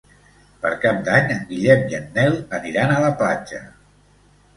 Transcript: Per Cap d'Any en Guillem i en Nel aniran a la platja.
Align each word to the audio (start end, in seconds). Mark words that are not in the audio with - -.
Per 0.61 0.69
Cap 0.85 0.95
d'Any 1.09 1.33
en 1.35 1.43
Guillem 1.51 1.83
i 1.91 1.97
en 1.97 2.07
Nel 2.15 2.39
aniran 2.61 2.95
a 2.95 2.97
la 3.05 3.13
platja. 3.21 3.61